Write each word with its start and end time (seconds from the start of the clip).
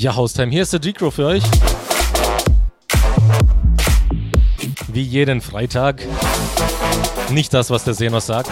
Ja, 0.00 0.16
Haustime, 0.16 0.50
hier 0.50 0.62
ist 0.62 0.72
der 0.72 0.80
Decro 0.80 1.10
für 1.10 1.26
euch. 1.26 1.42
Wie 4.88 5.02
jeden 5.02 5.42
Freitag. 5.42 6.02
Nicht 7.28 7.52
das, 7.52 7.68
was 7.68 7.84
der 7.84 7.92
Senos 7.92 8.24
sagt. 8.24 8.48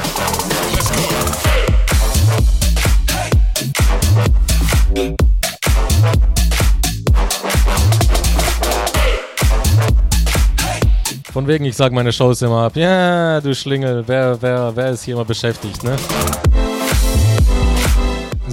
Von 11.33 11.47
wegen, 11.47 11.65
ich 11.65 11.77
sag 11.77 11.93
meine 11.93 12.13
Shows 12.13 12.43
immer 12.43 12.65
ab. 12.65 12.77
Ja, 12.77 13.41
du 13.41 13.55
Schlingel, 13.55 14.05
wer, 14.07 14.37
wer, 14.43 14.73
wer 14.77 14.91
ist 14.91 15.05
hier 15.05 15.15
immer 15.15 15.25
beschäftigt, 15.25 15.83
ne? 15.83 15.97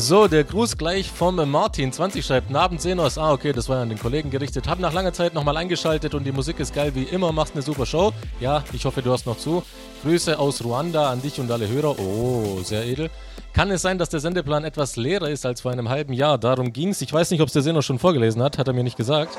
So, 0.07 0.27
der 0.27 0.43
Gruß 0.43 0.77
gleich 0.77 1.09
vom 1.09 1.49
Martin. 1.49 1.91
20 1.91 2.23
schreibt, 2.23 2.53
Abend 2.53 2.79
Senos. 2.79 3.17
Ah, 3.17 3.33
okay, 3.33 3.53
das 3.53 3.67
war 3.69 3.81
an 3.81 3.89
den 3.89 3.97
Kollegen 3.97 4.29
gerichtet. 4.29 4.67
Hab 4.67 4.77
nach 4.77 4.93
langer 4.93 5.13
Zeit 5.13 5.33
nochmal 5.33 5.57
eingeschaltet 5.57 6.13
und 6.13 6.25
die 6.25 6.31
Musik 6.31 6.59
ist 6.59 6.75
geil 6.75 6.91
wie 6.93 7.05
immer. 7.05 7.31
Machst 7.31 7.55
eine 7.55 7.63
super 7.63 7.87
Show. 7.87 8.13
Ja, 8.39 8.63
ich 8.71 8.85
hoffe, 8.85 9.01
du 9.01 9.11
hast 9.11 9.25
noch 9.25 9.39
zu. 9.39 9.63
Grüße 10.03 10.37
aus 10.37 10.63
Ruanda 10.63 11.09
an 11.09 11.23
dich 11.23 11.39
und 11.39 11.49
alle 11.49 11.67
Hörer. 11.67 11.97
Oh, 11.97 12.59
sehr 12.63 12.85
edel. 12.85 13.09
Kann 13.51 13.71
es 13.71 13.81
sein, 13.81 13.97
dass 13.97 14.09
der 14.09 14.19
Sendeplan 14.19 14.63
etwas 14.63 14.95
leerer 14.95 15.31
ist 15.31 15.43
als 15.43 15.61
vor 15.61 15.71
einem 15.71 15.89
halben 15.89 16.13
Jahr? 16.13 16.37
Darum 16.37 16.71
ging's. 16.71 17.01
Ich 17.01 17.11
weiß 17.11 17.31
nicht, 17.31 17.41
ob 17.41 17.47
es 17.47 17.53
der 17.53 17.63
Senos 17.63 17.83
schon 17.83 17.97
vorgelesen 17.97 18.43
hat. 18.43 18.59
Hat 18.59 18.67
er 18.67 18.75
mir 18.75 18.83
nicht 18.83 18.97
gesagt. 18.97 19.35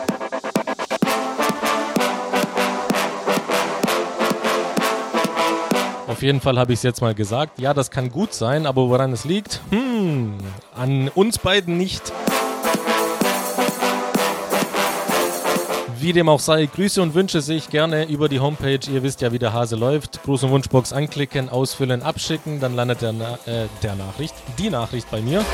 Auf 6.16 6.22
jeden 6.22 6.40
Fall 6.40 6.58
habe 6.58 6.72
ich 6.72 6.78
es 6.78 6.82
jetzt 6.82 7.02
mal 7.02 7.14
gesagt. 7.14 7.58
Ja, 7.58 7.74
das 7.74 7.90
kann 7.90 8.08
gut 8.08 8.32
sein, 8.32 8.64
aber 8.64 8.88
woran 8.88 9.12
es 9.12 9.26
liegt? 9.26 9.60
Hm, 9.68 10.38
an 10.74 11.10
uns 11.14 11.38
beiden 11.38 11.76
nicht. 11.76 12.10
Wie 15.98 16.14
dem 16.14 16.30
auch 16.30 16.40
sei, 16.40 16.64
Grüße 16.64 17.02
und 17.02 17.12
Wünsche 17.12 17.42
sehe 17.42 17.58
ich 17.58 17.68
gerne 17.68 18.08
über 18.08 18.30
die 18.30 18.40
Homepage. 18.40 18.80
Ihr 18.90 19.02
wisst 19.02 19.20
ja, 19.20 19.30
wie 19.32 19.38
der 19.38 19.52
Hase 19.52 19.76
läuft. 19.76 20.20
Gruß- 20.24 20.46
und 20.46 20.52
Wunschbox 20.52 20.94
anklicken, 20.94 21.50
ausfüllen, 21.50 22.02
abschicken. 22.02 22.60
Dann 22.60 22.74
landet 22.74 23.02
der, 23.02 23.12
Na 23.12 23.34
äh, 23.44 23.66
der 23.82 23.96
Nachricht, 23.96 24.34
die 24.58 24.70
Nachricht 24.70 25.10
bei 25.10 25.20
mir. 25.20 25.44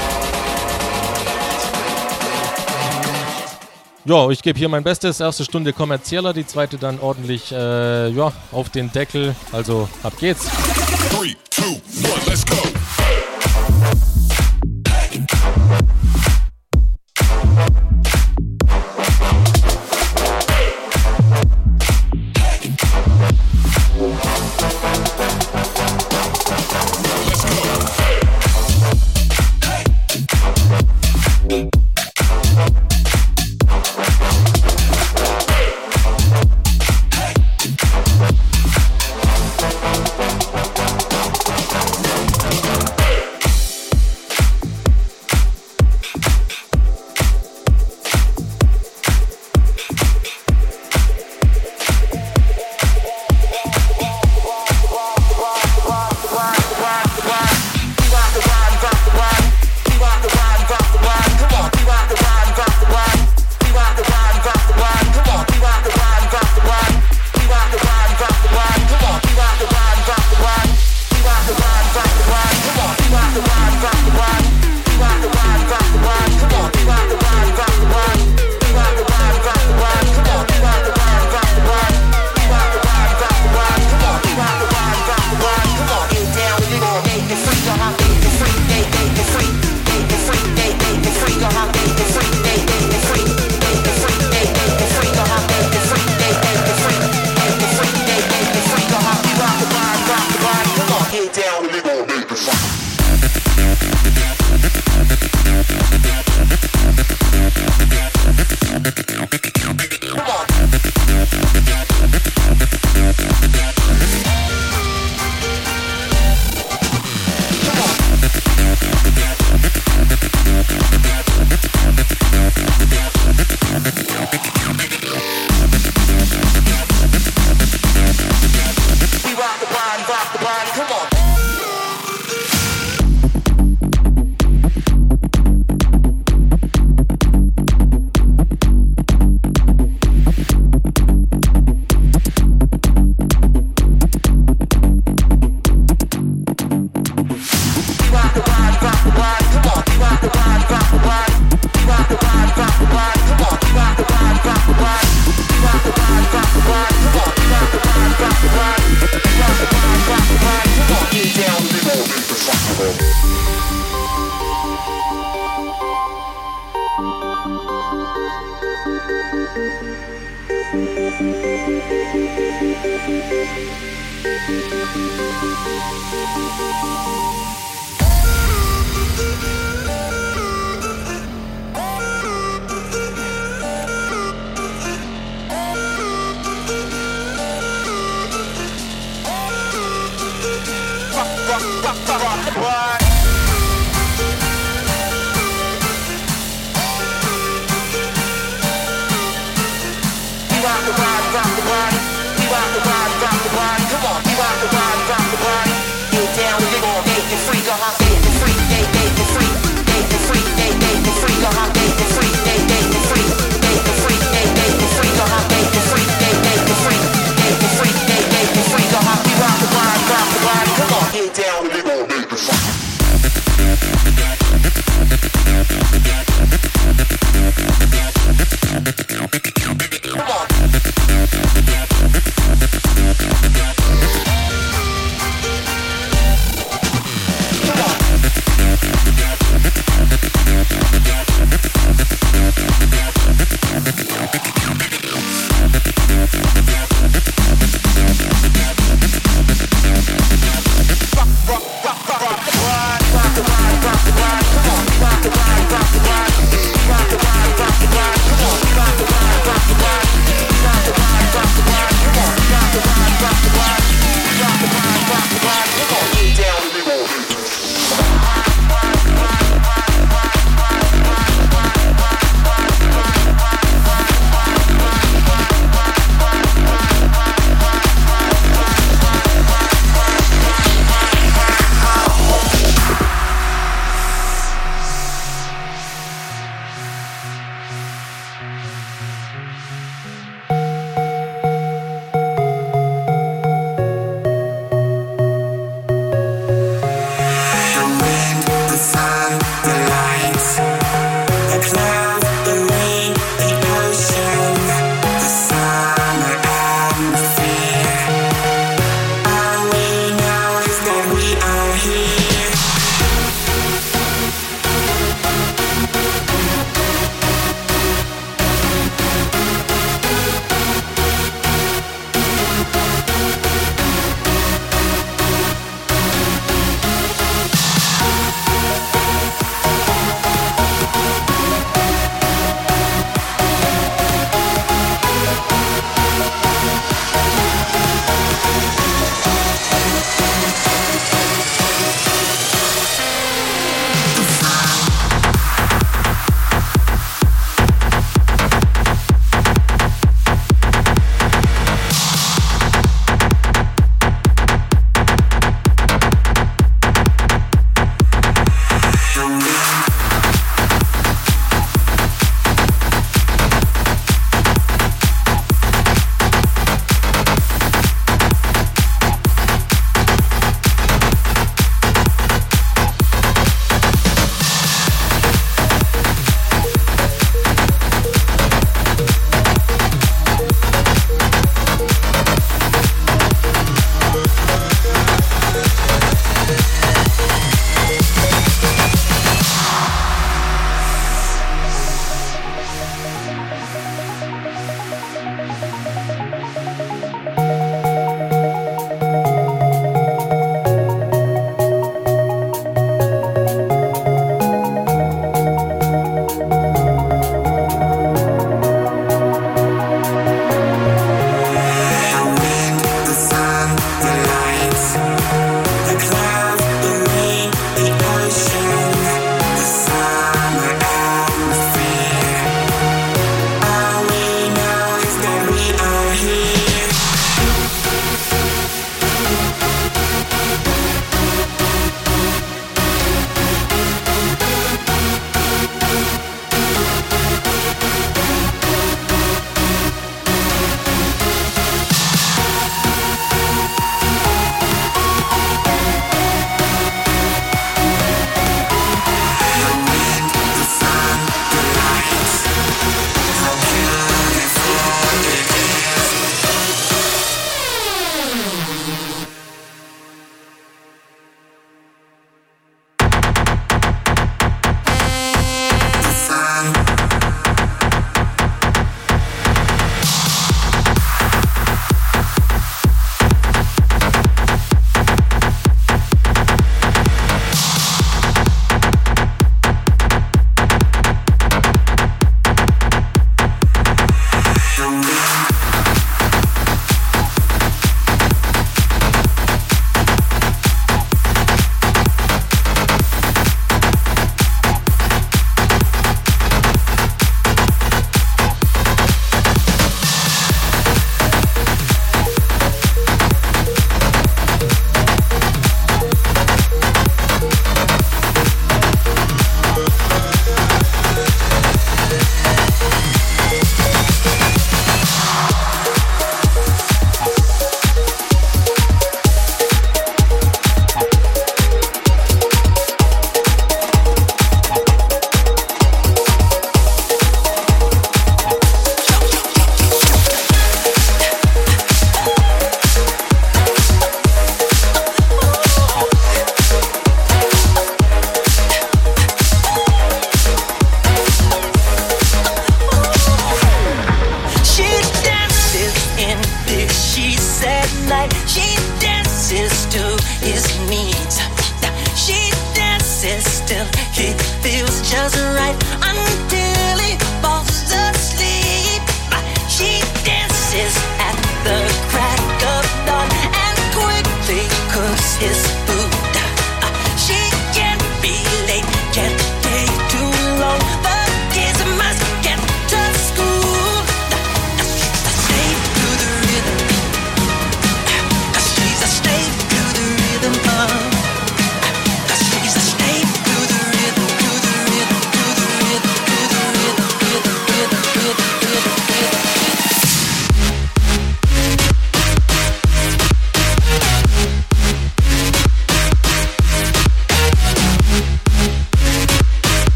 Ja, 4.04 4.28
ich 4.30 4.42
gebe 4.42 4.58
hier 4.58 4.68
mein 4.68 4.82
Bestes. 4.82 5.20
Erste 5.20 5.44
Stunde 5.44 5.72
kommerzieller, 5.72 6.32
die 6.32 6.44
zweite 6.44 6.76
dann 6.76 6.98
ordentlich 6.98 7.52
äh, 7.52 8.08
ja, 8.08 8.32
auf 8.50 8.68
den 8.68 8.90
Deckel. 8.90 9.36
Also 9.52 9.88
ab 10.02 10.14
geht's. 10.18 10.46
3, 11.10 11.36
2, 11.50 11.64
1, 11.66 12.26
let's 12.26 12.44
go. 12.44 12.56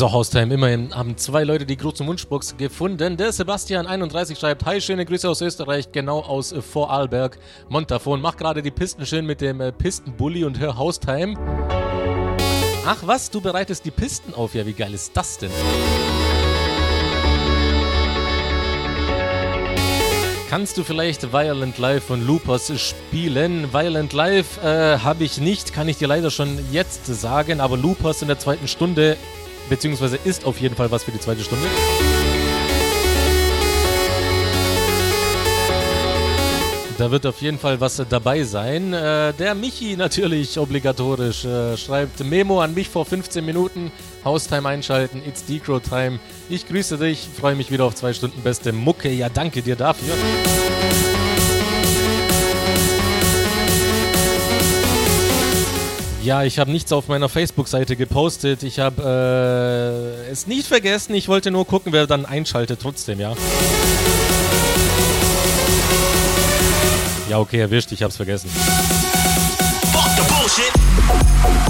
So, 0.00 0.10
Haustime, 0.12 0.54
immerhin 0.54 0.94
haben 0.94 1.18
zwei 1.18 1.44
Leute 1.44 1.66
die 1.66 1.76
große 1.76 2.02
Mundspruchs 2.02 2.56
gefunden. 2.56 3.18
Der 3.18 3.34
Sebastian31 3.34 4.40
schreibt, 4.40 4.64
Hi, 4.64 4.80
schöne 4.80 5.04
Grüße 5.04 5.28
aus 5.28 5.42
Österreich, 5.42 5.92
genau 5.92 6.20
aus 6.20 6.52
äh, 6.52 6.62
Vorarlberg, 6.62 7.38
Montafon. 7.68 8.22
Mach 8.22 8.38
gerade 8.38 8.62
die 8.62 8.70
Pisten 8.70 9.04
schön 9.04 9.26
mit 9.26 9.42
dem 9.42 9.60
äh, 9.60 9.72
Pistenbully 9.72 10.44
und 10.44 10.58
hör 10.58 10.78
Haustime. 10.78 11.34
Ach 12.86 12.96
was, 13.02 13.28
du 13.28 13.42
bereitest 13.42 13.84
die 13.84 13.90
Pisten 13.90 14.32
auf. 14.32 14.54
Ja, 14.54 14.64
wie 14.64 14.72
geil 14.72 14.94
ist 14.94 15.14
das 15.14 15.36
denn? 15.36 15.50
Kannst 20.48 20.78
du 20.78 20.82
vielleicht 20.82 21.30
Violent 21.30 21.76
Life 21.76 22.06
von 22.06 22.26
Loopers 22.26 22.72
spielen? 22.80 23.70
Violent 23.70 24.14
Life 24.14 24.66
äh, 24.66 24.98
habe 24.98 25.24
ich 25.24 25.38
nicht, 25.38 25.74
kann 25.74 25.88
ich 25.88 25.98
dir 25.98 26.08
leider 26.08 26.30
schon 26.30 26.58
jetzt 26.72 27.04
sagen, 27.04 27.60
aber 27.60 27.76
Loopers 27.76 28.22
in 28.22 28.28
der 28.28 28.38
zweiten 28.38 28.66
Stunde, 28.66 29.18
beziehungsweise 29.70 30.18
ist 30.22 30.44
auf 30.44 30.60
jeden 30.60 30.74
Fall 30.74 30.90
was 30.90 31.04
für 31.04 31.12
die 31.12 31.20
zweite 31.20 31.42
Stunde. 31.42 31.66
Da 37.00 37.10
wird 37.10 37.24
auf 37.24 37.40
jeden 37.40 37.58
Fall 37.58 37.80
was 37.80 38.02
dabei 38.10 38.42
sein. 38.42 38.92
Äh, 38.92 39.32
der 39.32 39.54
Michi 39.54 39.96
natürlich 39.96 40.58
obligatorisch 40.58 41.46
äh, 41.46 41.74
schreibt 41.78 42.22
Memo 42.22 42.60
an 42.60 42.74
mich 42.74 42.90
vor 42.90 43.06
15 43.06 43.42
Minuten. 43.42 43.90
Haustime 44.22 44.68
einschalten, 44.68 45.22
it's 45.26 45.42
Decro 45.46 45.80
Time. 45.80 46.20
Ich 46.50 46.68
grüße 46.68 46.98
dich, 46.98 47.26
freue 47.40 47.54
mich 47.54 47.70
wieder 47.70 47.84
auf 47.86 47.94
zwei 47.94 48.12
Stunden 48.12 48.42
beste 48.42 48.72
Mucke. 48.72 49.10
Ja, 49.10 49.30
danke 49.30 49.62
dir 49.62 49.76
dafür. 49.76 50.12
Ja, 56.22 56.42
ich 56.42 56.58
habe 56.58 56.70
nichts 56.70 56.92
auf 56.92 57.08
meiner 57.08 57.30
Facebook-Seite 57.30 57.96
gepostet. 57.96 58.62
Ich 58.62 58.78
habe 58.78 60.26
äh, 60.28 60.30
es 60.30 60.46
nicht 60.46 60.66
vergessen. 60.66 61.14
Ich 61.14 61.28
wollte 61.28 61.50
nur 61.50 61.66
gucken, 61.66 61.92
wer 61.92 62.06
dann 62.06 62.26
einschaltet 62.26 62.80
trotzdem, 62.82 63.20
ja. 63.20 63.34
Ja, 67.30 67.38
okay, 67.38 67.60
erwischt, 67.60 67.92
ich 67.92 68.02
hab's 68.02 68.16
vergessen. 68.16 68.50
Fuck 69.92 70.10
the 70.16 70.22
bullshit. 70.32 71.69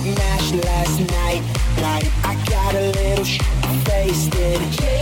get 0.00 0.18
mashed 0.18 0.54
last 0.64 1.00
night. 1.00 1.42
Like 1.80 2.06
I 2.24 2.34
got 2.48 2.74
a 2.74 2.90
little 2.90 3.24
sh- 3.24 3.40
faced 3.84 4.34
it. 4.34 4.95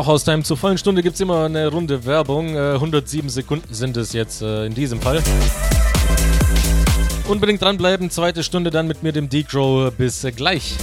So, 0.00 0.06
Haustime 0.06 0.42
zur 0.42 0.56
vollen 0.56 0.78
Stunde 0.78 1.02
gibt 1.02 1.16
es 1.16 1.20
immer 1.20 1.44
eine 1.44 1.68
Runde 1.68 2.06
Werbung. 2.06 2.56
Äh, 2.56 2.72
107 2.72 3.28
Sekunden 3.28 3.74
sind 3.74 3.98
es 3.98 4.14
jetzt 4.14 4.40
äh, 4.40 4.64
in 4.64 4.72
diesem 4.72 4.98
Fall. 4.98 5.22
Unbedingt 7.28 7.60
dranbleiben, 7.60 8.08
zweite 8.08 8.42
Stunde 8.42 8.70
dann 8.70 8.86
mit 8.86 9.02
mir, 9.02 9.12
dem 9.12 9.28
Decrow. 9.28 9.92
Bis 9.92 10.24
äh, 10.24 10.32
gleich. 10.32 10.74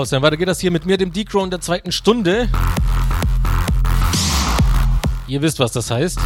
Haustime, 0.00 0.22
weiter 0.22 0.38
geht 0.38 0.48
das 0.48 0.60
hier 0.60 0.70
mit 0.70 0.86
mir, 0.86 0.96
dem 0.96 1.12
Decrow 1.12 1.44
in 1.44 1.50
der 1.50 1.60
zweiten 1.60 1.92
Stunde. 1.92 2.48
Ihr 5.26 5.42
wisst, 5.42 5.58
was 5.58 5.72
das 5.72 5.90
heißt. 5.90 6.18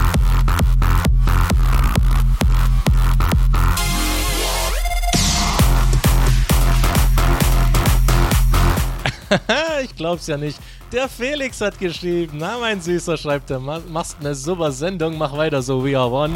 ich 9.82 9.96
glaub's 9.96 10.28
ja 10.28 10.36
nicht. 10.36 10.60
Der 10.92 11.08
Felix 11.08 11.60
hat 11.60 11.80
geschrieben. 11.80 12.38
Na, 12.38 12.58
mein 12.58 12.80
Süßer, 12.80 13.16
schreibt 13.16 13.50
er. 13.50 13.58
Machst 13.58 14.18
eine 14.20 14.36
super 14.36 14.70
Sendung, 14.70 15.18
mach 15.18 15.36
weiter 15.36 15.62
so, 15.62 15.84
we 15.84 15.98
are 15.98 16.08
one. 16.08 16.32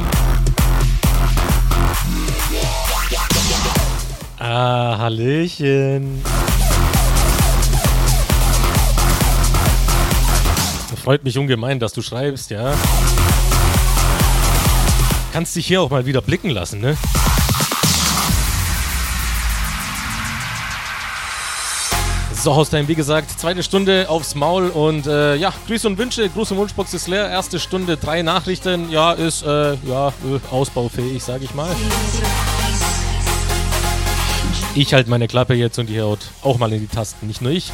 Ah, 4.41 4.99
Hallöchen. 4.99 6.21
Freut 11.09 11.25
mich 11.25 11.39
ungemein, 11.39 11.79
dass 11.79 11.95
du 11.95 12.03
schreibst, 12.03 12.51
ja. 12.51 12.75
Kannst 15.33 15.57
dich 15.57 15.67
hier 15.67 15.81
auch 15.81 15.89
mal 15.89 16.05
wieder 16.05 16.21
blicken 16.21 16.51
lassen, 16.51 16.83
ne? 16.83 16.99
So, 22.35 22.55
Haustime, 22.55 22.87
wie 22.89 22.95
gesagt, 22.95 23.41
zweite 23.41 23.63
Stunde 23.63 24.11
aufs 24.11 24.35
Maul 24.35 24.69
und 24.69 25.07
äh, 25.07 25.37
ja, 25.37 25.51
Grüße 25.67 25.89
und 25.89 25.97
Wünsche. 25.97 26.29
Gruß 26.29 26.53
und 26.53 26.59
Wunschbox 26.59 26.93
ist 26.93 27.09
leer. 27.09 27.27
Erste 27.31 27.59
Stunde, 27.59 27.97
drei 27.97 28.21
Nachrichten. 28.21 28.91
Ja, 28.91 29.15
ist 29.15 29.47
äh, 29.47 29.77
ja 29.87 30.09
äh, 30.09 30.13
ausbaufähig, 30.51 31.25
sag 31.25 31.41
ich 31.41 31.55
mal. 31.55 31.75
Ich 34.75 34.93
halte 34.93 35.09
meine 35.09 35.27
Klappe 35.27 35.55
jetzt 35.55 35.79
und 35.79 35.89
ihr 35.89 36.05
haut 36.05 36.21
auch 36.43 36.59
mal 36.59 36.71
in 36.71 36.81
die 36.81 36.87
Tasten, 36.87 37.29
nicht 37.29 37.41
nur 37.41 37.53
ich. 37.53 37.73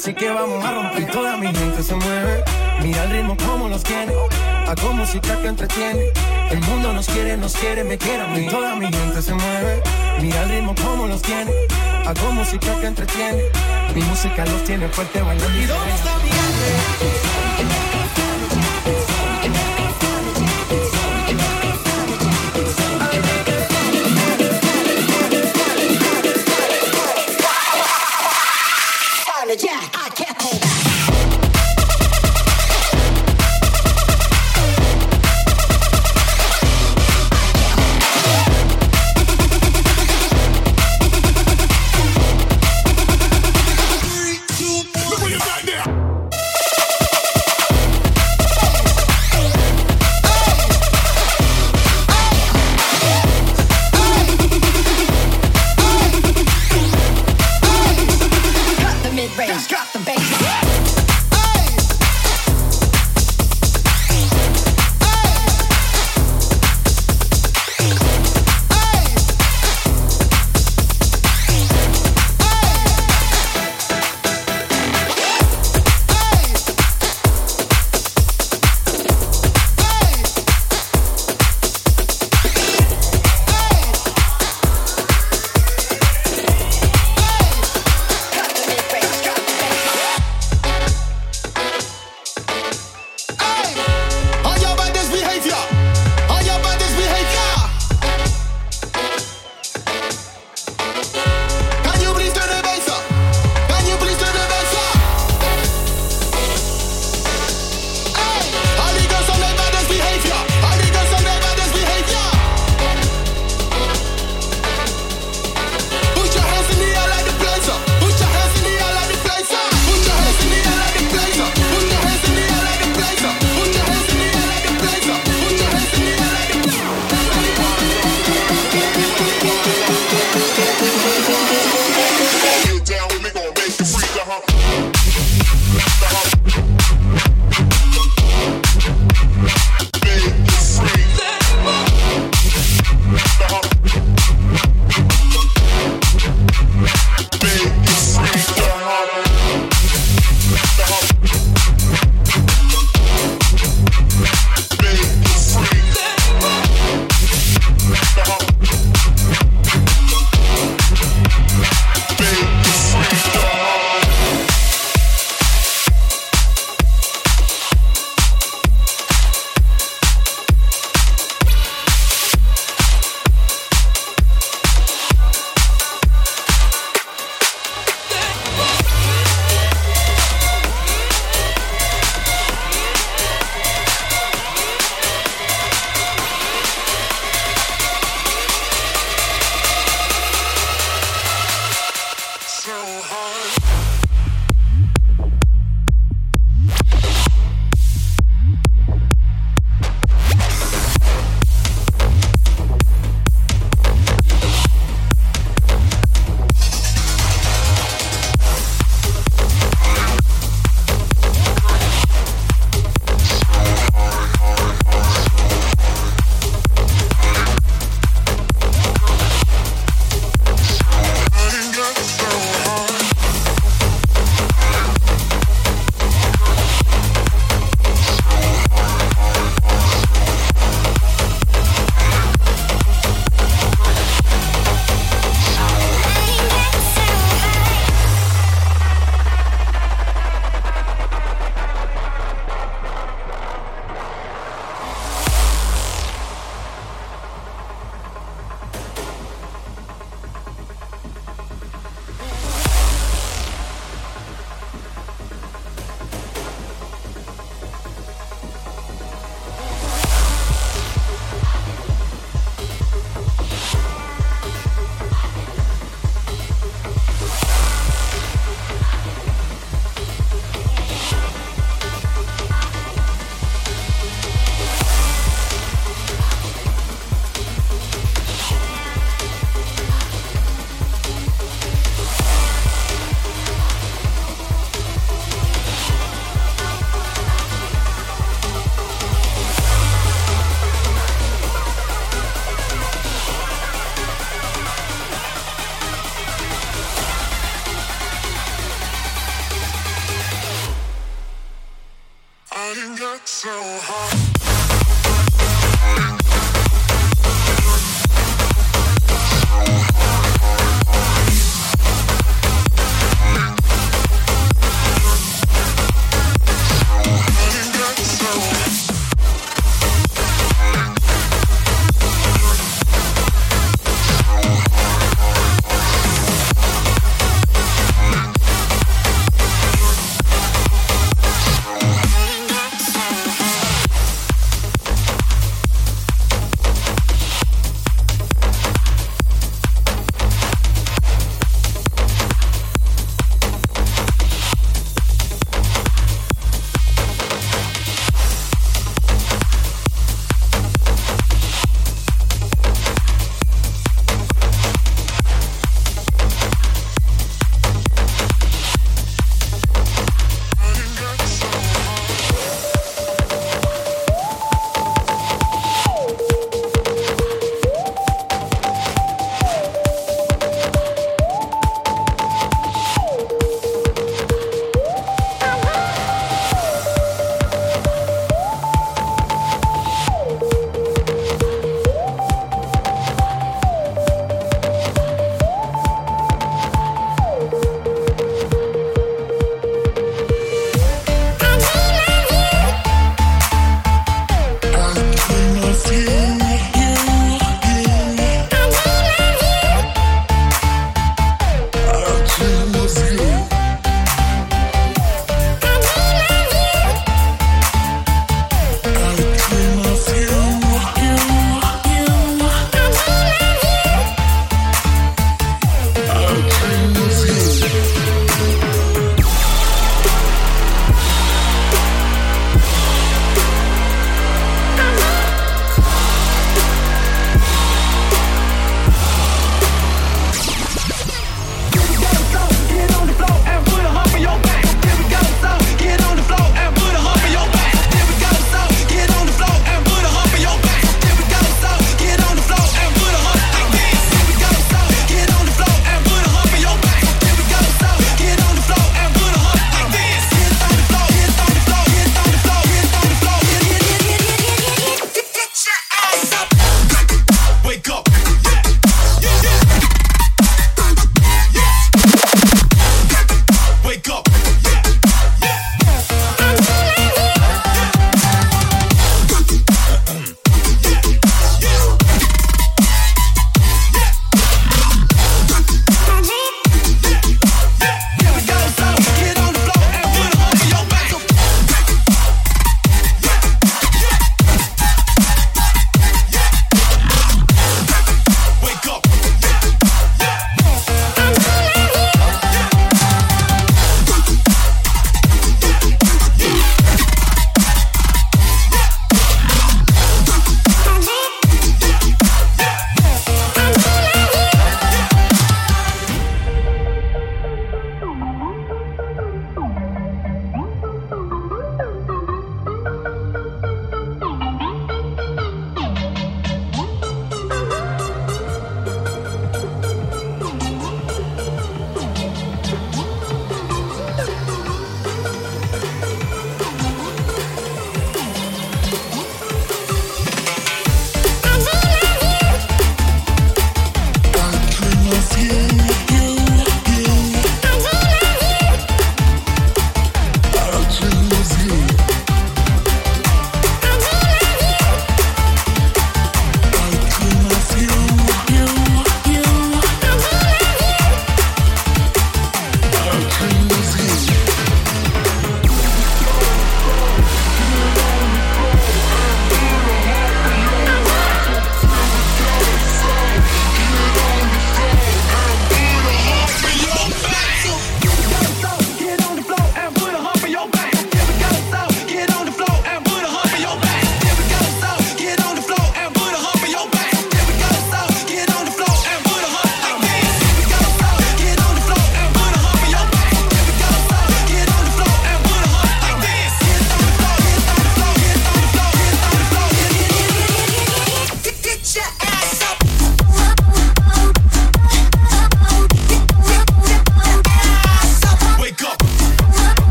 Así 0.00 0.14
que 0.14 0.30
vamos 0.30 0.64
a 0.64 0.72
romper. 0.72 1.02
Y 1.02 1.06
toda 1.06 1.36
mi 1.36 1.46
gente 1.54 1.82
se 1.82 1.94
mueve. 1.94 2.42
Mira 2.82 3.04
el 3.04 3.10
ritmo 3.10 3.36
como 3.36 3.68
los 3.68 3.82
tiene. 3.82 4.14
Hago 4.66 4.94
música 4.94 5.38
que 5.42 5.48
entretiene. 5.48 6.06
El 6.50 6.60
mundo 6.60 6.92
nos 6.94 7.06
quiere, 7.06 7.36
nos 7.36 7.54
quiere, 7.54 7.84
me 7.84 7.98
quiere 7.98 8.22
a 8.22 8.26
mí. 8.28 8.48
Toda 8.48 8.76
mi 8.76 8.86
gente 8.86 9.20
se 9.20 9.34
mueve. 9.34 9.82
Mira 10.22 10.42
el 10.44 10.48
ritmo 10.48 10.74
como 10.82 11.06
los 11.06 11.20
tiene. 11.20 11.52
Hago 12.06 12.32
música 12.32 12.80
que 12.80 12.86
entretiene. 12.86 13.42
Mi 13.94 14.02
música 14.02 14.46
los 14.46 14.64
tiene 14.64 14.88
fuerte 14.88 15.20
bailando. 15.20 15.74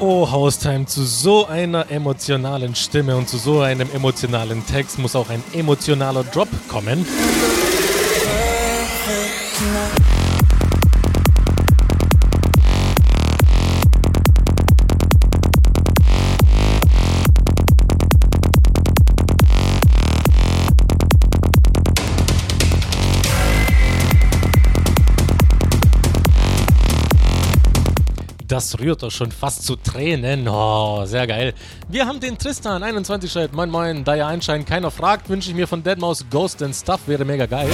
Oh, 0.00 0.30
Haustime, 0.30 0.86
zu 0.86 1.02
so 1.02 1.46
einer 1.46 1.90
emotionalen 1.90 2.76
Stimme 2.76 3.16
und 3.16 3.28
zu 3.28 3.36
so 3.36 3.62
einem 3.62 3.90
emotionalen 3.92 4.64
Text 4.64 4.96
muss 5.00 5.16
auch 5.16 5.28
ein 5.28 5.42
emotionaler 5.52 6.22
Drop 6.22 6.48
kommen. 6.68 7.04
Das 28.58 28.76
rührt 28.80 29.04
doch 29.04 29.12
schon 29.12 29.30
fast 29.30 29.64
zu 29.64 29.76
Tränen. 29.76 30.48
Oh, 30.48 31.04
sehr 31.04 31.28
geil. 31.28 31.54
Wir 31.88 32.06
haben 32.06 32.18
den 32.18 32.36
Tristan, 32.36 32.82
21 32.82 33.30
schreibt, 33.30 33.54
moin 33.54 33.70
moin, 33.70 34.02
da 34.02 34.16
ja 34.16 34.26
anscheinend 34.26 34.66
keiner 34.66 34.90
fragt, 34.90 35.28
wünsche 35.28 35.50
ich 35.50 35.54
mir 35.54 35.68
von 35.68 35.84
Deadmau5 35.84 36.24
Ghost 36.28 36.60
and 36.64 36.74
Stuff, 36.74 37.02
wäre 37.06 37.24
mega 37.24 37.46
geil. 37.46 37.70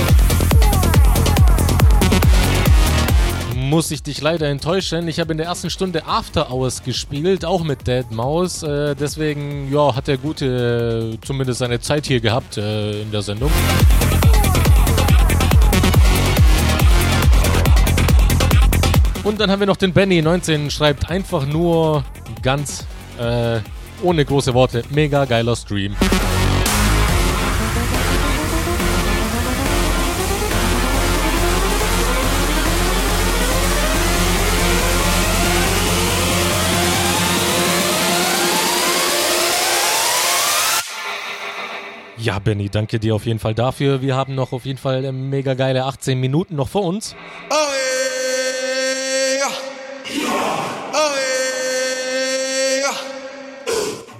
Muss 3.57 3.91
ich 3.93 4.03
dich 4.03 4.21
leider 4.21 4.49
enttäuschen. 4.49 5.09
Ich 5.09 5.21
habe 5.21 5.33
in 5.33 5.39
der 5.39 5.47
ersten 5.47 5.71
Stunde 5.71 6.05
After 6.05 6.51
Hours 6.53 6.83
gespielt, 6.83 7.47
auch 7.47 7.65
mit 7.65 7.89
Deadmau5. 7.89 8.91
Äh, 8.91 8.95
deswegen, 8.95 9.73
ja, 9.73 9.97
hat 9.97 10.07
er 10.09 10.19
gute, 10.19 11.15
äh, 11.15 11.27
zumindest 11.27 11.61
seine 11.61 11.81
Zeit 11.81 12.05
hier 12.05 12.21
gehabt 12.21 12.59
äh, 12.59 13.01
in 13.01 13.11
der 13.11 13.23
Sendung. 13.23 13.51
Und 19.25 19.41
dann 19.41 19.51
haben 19.51 19.61
wir 19.61 19.67
noch 19.67 19.79
den 19.79 19.95
Benny, 19.95 20.21
19, 20.21 20.71
schreibt 20.71 21.09
einfach 21.09 21.47
nur 21.47 22.05
ganz 22.43 22.87
äh, 23.19 23.61
ohne 24.03 24.23
große 24.23 24.53
Worte. 24.53 24.83
Mega 24.91 25.25
geiler 25.25 25.57
Stream. 25.57 25.97
Ja, 42.19 42.39
Benny, 42.39 42.69
danke 42.69 42.99
dir 43.01 43.15
auf 43.15 43.25
jeden 43.25 43.39
Fall 43.39 43.55
dafür. 43.55 44.03
Wir 44.03 44.17
haben 44.17 44.35
noch 44.35 44.53
auf 44.53 44.67
jeden 44.67 44.79
Fall 44.79 45.11
mega 45.13 45.55
geile 45.55 45.85
18 45.85 46.21
Minuten 46.21 46.57
noch 46.57 46.69
vor 46.69 46.85
uns. 46.85 47.17
Oh 47.51 47.55
yeah. 47.55 48.04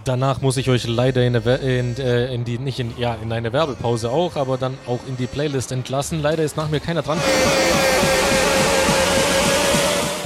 Danach 0.05 0.43
muss 0.43 0.59
ich 0.59 0.69
euch 0.69 0.87
leider 0.87 1.25
in, 1.25 1.35
in, 1.35 1.97
äh, 1.97 2.35
in 2.35 2.45
die, 2.45 2.59
nicht 2.59 2.79
in, 2.79 2.93
ja, 2.99 3.17
in 3.23 3.33
eine 3.33 3.55
Werbepause 3.55 4.11
auch, 4.11 4.37
aber 4.37 4.59
dann 4.59 4.77
auch 4.87 5.01
in 5.09 5.17
die 5.17 5.27
Playlist 5.27 5.73
entlassen. 5.73 6.21
Leider 6.21 6.43
ist 6.43 6.59
nach 6.59 6.69
mir 6.69 6.81
keiner 6.81 7.01
dran. 7.01 7.19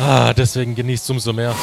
Ah, 0.01 0.33
deswegen 0.33 0.75
genießt 0.75 1.09
umso 1.11 1.33
mehr. 1.33 1.55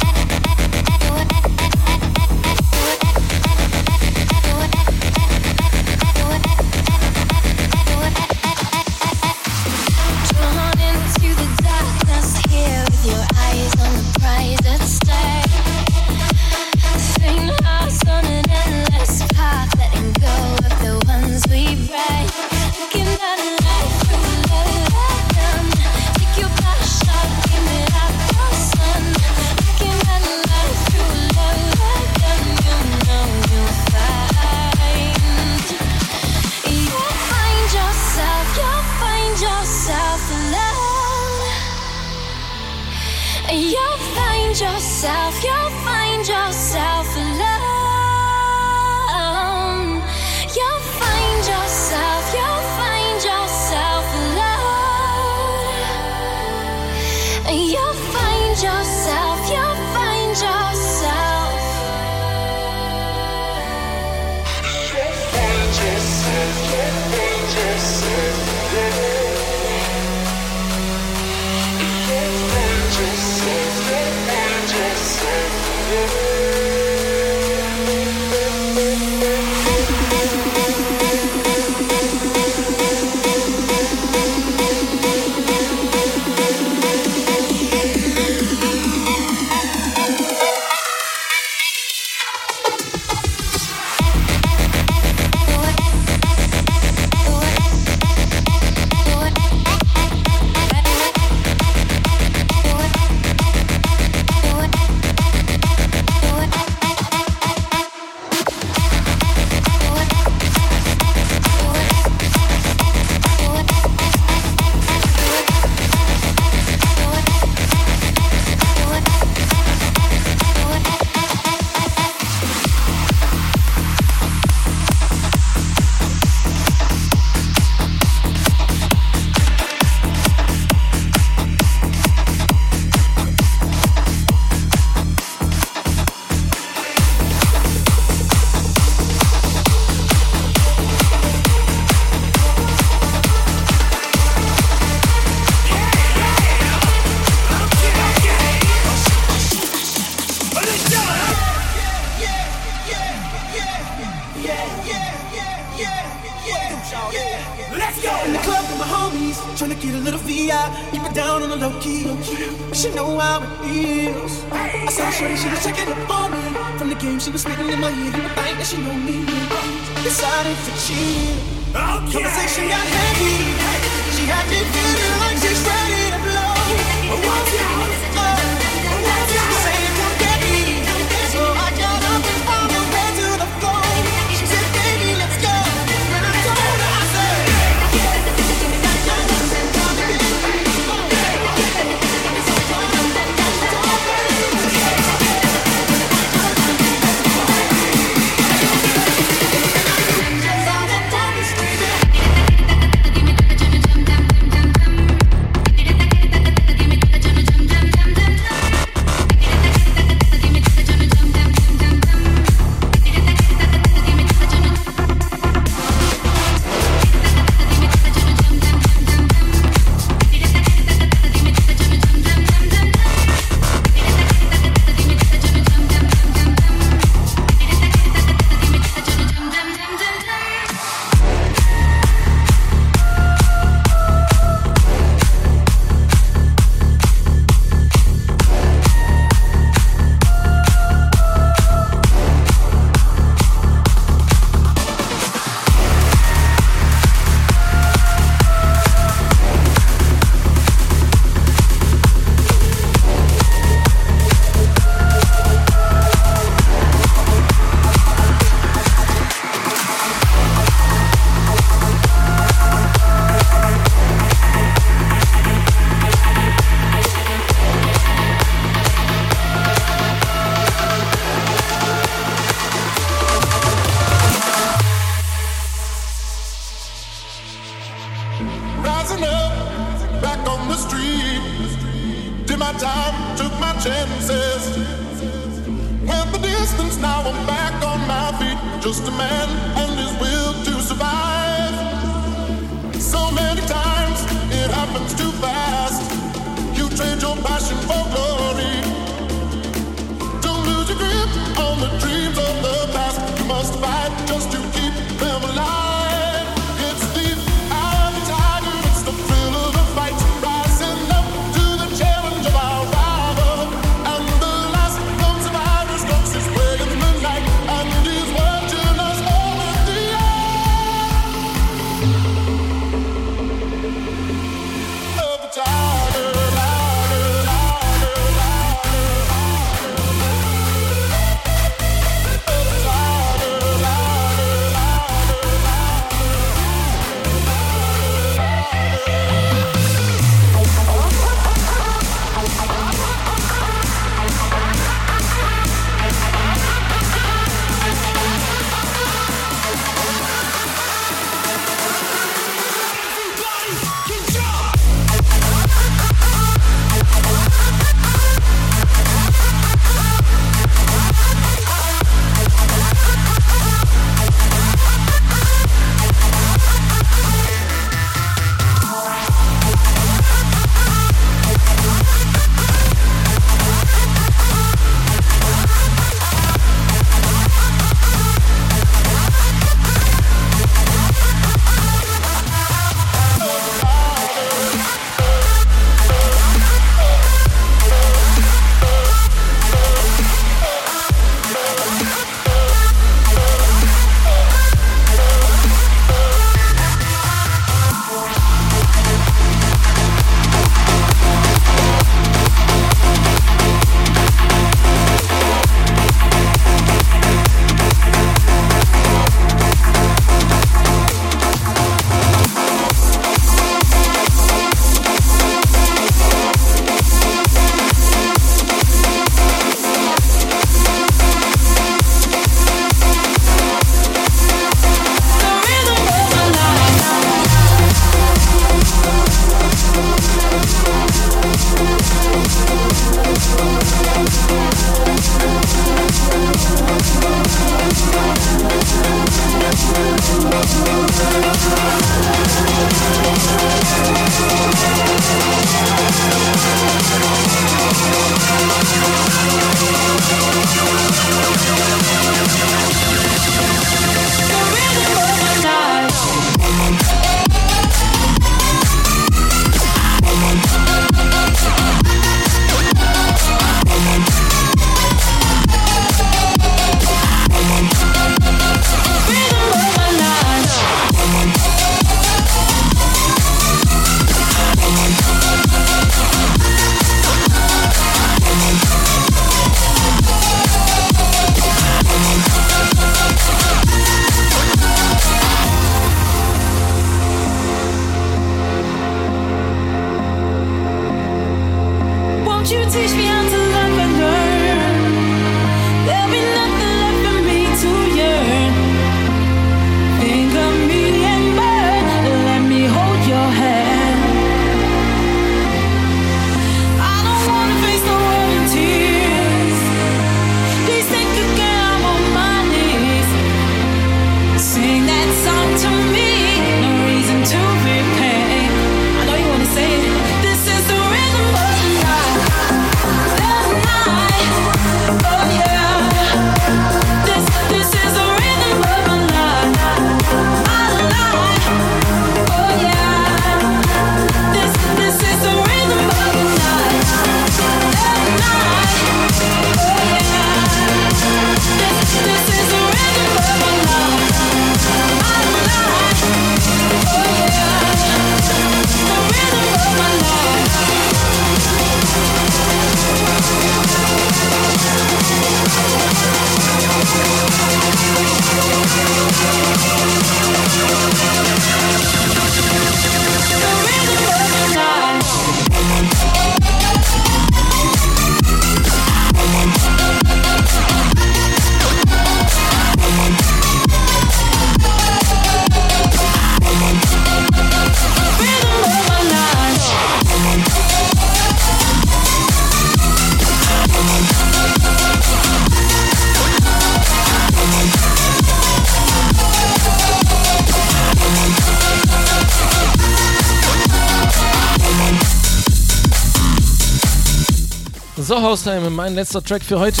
Haustime, 598.64 598.88
mein 598.88 599.14
letzter 599.14 599.44
Track 599.44 599.62
für 599.62 599.78
heute. 599.78 600.00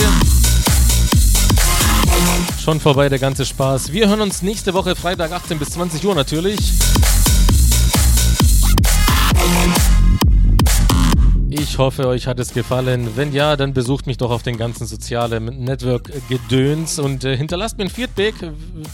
Schon 2.62 2.80
vorbei 2.80 3.10
der 3.10 3.18
ganze 3.18 3.44
Spaß. 3.44 3.92
Wir 3.92 4.08
hören 4.08 4.22
uns 4.22 4.40
nächste 4.40 4.72
Woche 4.72 4.96
Freitag 4.96 5.32
18 5.32 5.58
bis 5.58 5.70
20 5.70 6.02
Uhr 6.06 6.14
natürlich. 6.14 6.58
Ich 11.50 11.76
hoffe, 11.76 12.08
euch 12.08 12.26
hat 12.26 12.40
es 12.40 12.54
gefallen. 12.54 13.10
Wenn 13.16 13.34
ja, 13.34 13.56
dann 13.56 13.74
besucht 13.74 14.06
mich 14.06 14.16
doch 14.16 14.30
auf 14.30 14.42
den 14.42 14.56
ganzen 14.56 14.86
sozialen 14.86 15.44
Network-Gedöns 15.44 16.98
und 16.98 17.24
äh, 17.24 17.36
hinterlasst 17.36 17.76
mir 17.76 17.84
ein 17.84 17.90
Feedback. 17.90 18.34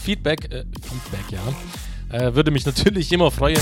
Feedback, 0.03 0.51
äh, 0.51 0.65
Feedback, 0.81 1.31
ja. 1.31 2.17
Äh, 2.17 2.35
würde 2.35 2.51
mich 2.51 2.65
natürlich 2.65 3.09
immer 3.13 3.31
freuen. 3.31 3.59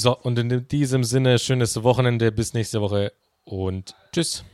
So, 0.00 0.16
und 0.16 0.38
in 0.38 0.68
diesem 0.68 1.02
Sinne, 1.02 1.40
schönes 1.40 1.82
Wochenende. 1.82 2.30
Bis 2.30 2.54
nächste 2.54 2.80
Woche 2.80 3.12
und 3.44 3.96
tschüss. 4.12 4.44